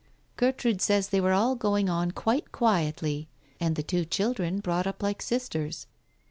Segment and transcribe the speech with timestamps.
[0.35, 3.27] Gertrude says they were all going on quite quietly,
[3.59, 5.85] and the two children brought up like sisters.